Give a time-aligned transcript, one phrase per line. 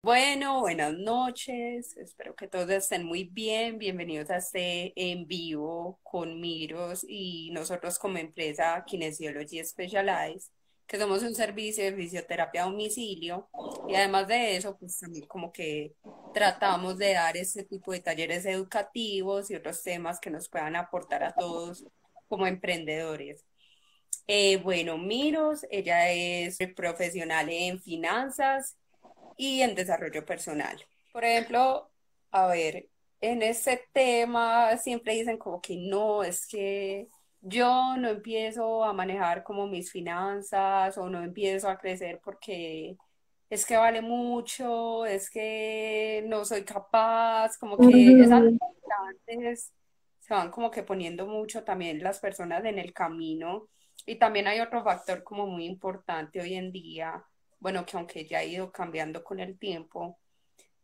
[0.00, 1.96] Bueno, buenas noches.
[1.96, 3.78] Espero que todos estén muy bien.
[3.78, 10.52] Bienvenidos a este en vivo con Miros y nosotros como empresa Kinesiology Specialized,
[10.86, 13.48] que somos un servicio de fisioterapia a domicilio.
[13.88, 15.96] Y además de eso, pues también como que
[16.32, 21.24] tratamos de dar este tipo de talleres educativos y otros temas que nos puedan aportar
[21.24, 21.84] a todos
[22.28, 23.44] como emprendedores.
[24.28, 28.76] Eh, bueno, Miros, ella es profesional en finanzas
[29.36, 30.76] y en desarrollo personal.
[31.12, 31.90] Por ejemplo,
[32.30, 32.88] a ver,
[33.20, 37.08] en ese tema siempre dicen como que no, es que
[37.40, 42.96] yo no empiezo a manejar como mis finanzas o no empiezo a crecer porque
[43.48, 48.44] es que vale mucho, es que no soy capaz, como que esas
[50.20, 53.68] se van como que poniendo mucho también las personas en el camino.
[54.04, 57.24] Y también hay otro factor como muy importante hoy en día
[57.60, 60.18] bueno, que aunque ya ha ido cambiando con el tiempo,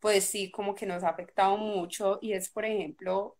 [0.00, 3.36] pues sí, como que nos ha afectado mucho y es, por ejemplo,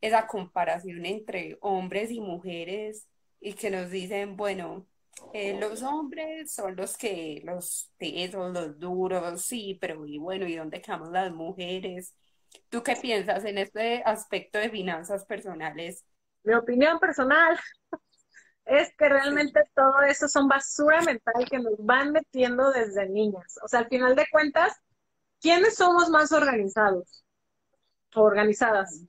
[0.00, 3.08] esa comparación entre hombres y mujeres
[3.40, 4.86] y que nos dicen, bueno,
[5.32, 10.56] eh, los hombres son los que, los tesos, los duros, sí, pero y bueno, ¿y
[10.56, 12.14] dónde quedamos las mujeres?
[12.68, 16.04] ¿Tú qué piensas en este aspecto de finanzas personales?
[16.44, 17.58] Mi opinión personal
[18.66, 23.58] es que realmente todo eso son basura mental que nos van metiendo desde niñas.
[23.62, 24.74] O sea, al final de cuentas,
[25.40, 27.24] ¿quiénes somos más organizados?
[28.16, 29.02] organizadas.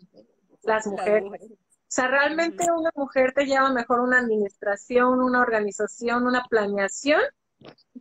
[0.64, 1.32] Las mujeres.
[1.42, 7.22] O sea, realmente una mujer te lleva mejor una administración, una organización, una planeación,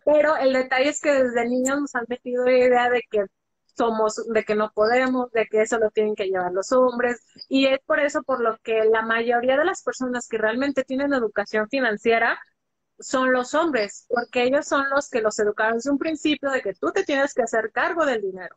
[0.05, 3.25] pero el detalle es que desde niños nos han metido la idea de que
[3.77, 7.25] somos, de que no podemos, de que eso lo tienen que llevar los hombres.
[7.49, 11.13] Y es por eso por lo que la mayoría de las personas que realmente tienen
[11.13, 12.39] educación financiera
[12.99, 16.75] son los hombres, porque ellos son los que los educaron desde un principio de que
[16.75, 18.57] tú te tienes que hacer cargo del dinero.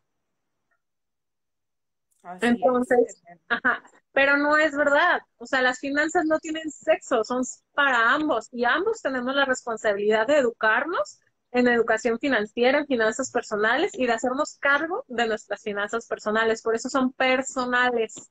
[2.40, 3.82] Entonces, ajá,
[4.12, 5.20] pero no es verdad.
[5.38, 7.42] O sea, las finanzas no tienen sexo, son
[7.74, 11.20] para ambos y ambos tenemos la responsabilidad de educarnos
[11.52, 16.62] en educación financiera, en finanzas personales y de hacernos cargo de nuestras finanzas personales.
[16.62, 18.30] Por eso son personales.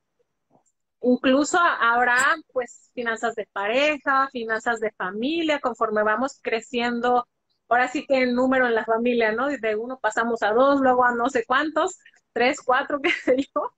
[1.01, 7.27] Incluso habrá pues finanzas de pareja, finanzas de familia, conforme vamos creciendo.
[7.69, 9.47] Ahora sí que el número en la familia, ¿no?
[9.47, 11.99] De uno pasamos a dos, luego a no sé cuántos,
[12.33, 13.73] tres, cuatro, qué sé yo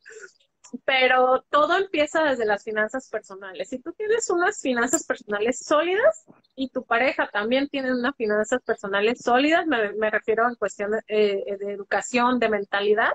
[0.85, 3.69] pero todo empieza desde las finanzas personales.
[3.69, 6.25] Si tú tienes unas finanzas personales sólidas
[6.55, 11.73] y tu pareja también tiene unas finanzas personales sólidas, me, refiero en cuestión eh, de,
[11.73, 13.13] educación, de mentalidad,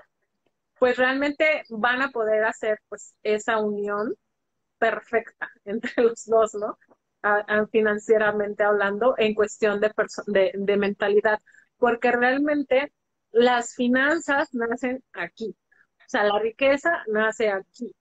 [0.79, 4.15] pues realmente van a poder hacer pues esa unión
[4.77, 6.77] perfecta entre los dos, ¿no?
[7.71, 11.39] financieramente hablando, en cuestión de, de mentalidad,
[11.77, 12.93] porque realmente
[13.31, 17.93] las finanzas nacen aquí, o sea, la riqueza nace aquí.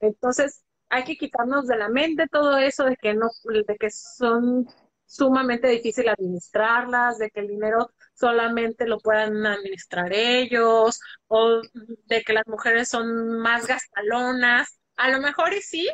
[0.00, 4.66] Entonces, hay que quitarnos de la mente todo eso de que no, de que son
[5.12, 11.60] sumamente difícil administrarlas, de que el dinero solamente lo puedan administrar ellos, o
[12.06, 14.78] de que las mujeres son más gastalonas.
[14.96, 15.86] A lo mejor y sí,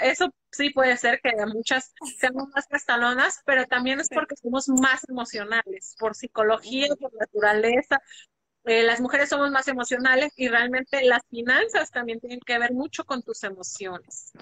[0.00, 5.08] eso sí puede ser que muchas seamos más gastalonas, pero también es porque somos más
[5.08, 8.00] emocionales, por psicología, por naturaleza,
[8.64, 13.04] eh, las mujeres somos más emocionales y realmente las finanzas también tienen que ver mucho
[13.04, 14.32] con tus emociones.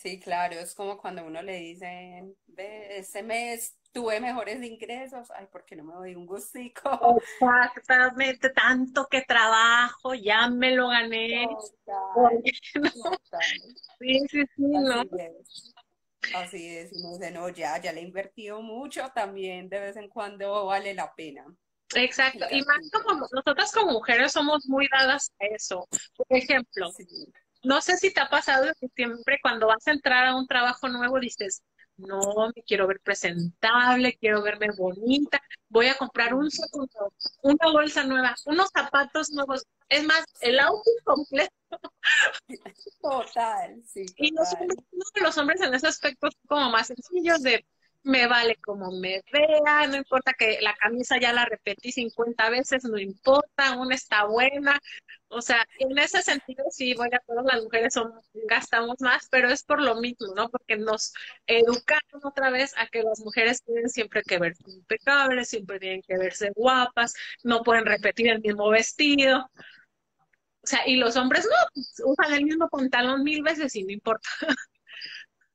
[0.00, 5.46] Sí, claro, es como cuando uno le dice, ve, este mes tuve mejores ingresos, ay,
[5.52, 7.18] ¿por qué no me doy un gustico?
[7.20, 11.46] Exactamente, tanto que trabajo, ya me lo gané.
[13.98, 15.02] Sí, sí, sí, ¿no?
[16.34, 20.64] Así es, sé, no, ya, ya le he invertido mucho, también de vez en cuando
[20.64, 21.44] vale la pena.
[21.94, 25.86] Exacto, y más como nosotras como mujeres somos muy dadas a eso.
[26.16, 26.90] Por ejemplo,
[27.62, 30.88] no sé si te ha pasado que siempre cuando vas a entrar a un trabajo
[30.88, 31.62] nuevo dices,
[31.96, 37.12] no, me quiero ver presentable, quiero verme bonita, voy a comprar un segundo,
[37.42, 41.54] una bolsa nueva, unos zapatos nuevos, es más, el outfit completo.
[43.02, 44.06] Total, sí.
[44.16, 44.78] Y los hombres,
[45.14, 47.64] los hombres en ese aspecto son como más sencillos de
[48.02, 52.84] me vale como me vea, no importa que la camisa ya la repetí 50 veces,
[52.84, 54.80] no importa, una está buena.
[55.28, 58.12] O sea, en ese sentido sí, voy a todas las mujeres son,
[58.48, 60.48] gastamos más, pero es por lo mismo, ¿no?
[60.50, 61.12] Porque nos
[61.46, 66.18] educaron otra vez a que las mujeres tienen siempre que verse impecables, siempre tienen que
[66.18, 67.14] verse guapas,
[67.44, 69.50] no pueden repetir el mismo vestido.
[70.62, 74.28] O sea, y los hombres no, usan el mismo pantalón mil veces y no importa.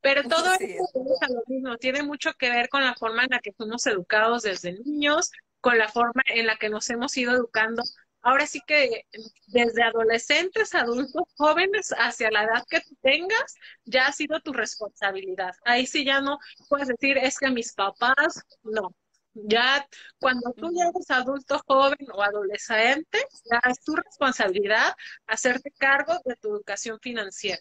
[0.05, 3.53] Pero todo eso lo mismo, tiene mucho que ver con la forma en la que
[3.53, 5.31] fuimos educados desde niños,
[5.61, 7.81] con la forma en la que nos hemos ido educando.
[8.21, 9.05] Ahora sí que
[9.47, 15.55] desde adolescentes, adultos, jóvenes, hacia la edad que tú tengas, ya ha sido tu responsabilidad.
[15.65, 16.37] Ahí sí ya no
[16.69, 18.95] puedes decir, es que mis papás, no.
[19.33, 19.87] Ya
[20.19, 24.93] cuando tú ya eres adulto, joven o adolescente, ya es tu responsabilidad
[25.25, 27.59] hacerte cargo de tu educación financiera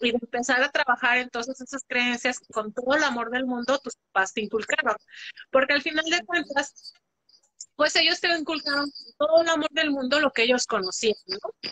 [0.00, 3.96] y de empezar a trabajar entonces esas creencias con todo el amor del mundo tus
[3.96, 4.96] papás te inculcaron.
[5.50, 6.94] Porque al final de cuentas,
[7.76, 11.70] pues ellos te inculcaron todo el amor del mundo lo que ellos conocían, ¿no?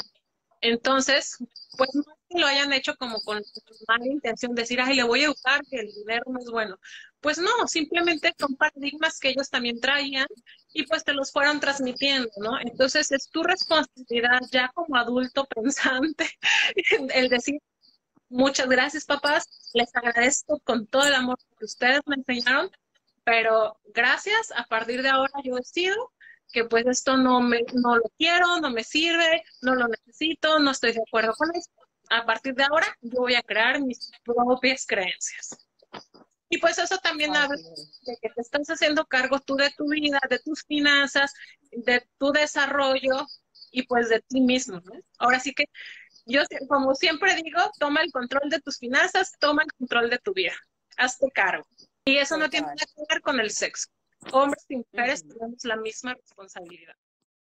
[0.65, 1.37] Entonces,
[1.77, 3.43] pues no que lo hayan hecho como con
[3.87, 6.79] mala intención, decir, ay, le voy a educar que el dinero es bueno.
[7.21, 10.27] Pues no, simplemente son paradigmas que ellos también traían
[10.73, 12.59] y pues te los fueron transmitiendo, ¿no?
[12.61, 16.31] Entonces es tu responsabilidad ya como adulto pensante
[17.15, 17.61] el decir,
[18.35, 22.69] muchas gracias papás, les agradezco con todo el amor que ustedes me enseñaron,
[23.23, 26.13] pero gracias, a partir de ahora yo decido
[26.53, 30.73] que pues esto no, me, no lo quiero, no me sirve, no lo necesito, no
[30.73, 31.73] estoy de acuerdo con esto.
[32.11, 35.57] A partir de ahora yo voy a crear mis propias creencias.
[36.49, 40.21] Y pues eso también habla de que te estás haciendo cargo tú de tu vida,
[40.29, 41.33] de tus finanzas,
[41.71, 43.27] de tu desarrollo
[43.71, 44.81] y pues de ti mismo.
[45.19, 45.65] Ahora sí que
[46.27, 50.33] yo, como siempre digo, toma el control de tus finanzas, toma el control de tu
[50.33, 50.55] vida,
[50.97, 51.67] hazte cargo.
[52.05, 53.89] Y eso no tiene nada que ver con el sexo.
[54.33, 56.95] Hombres y mujeres tenemos la misma responsabilidad.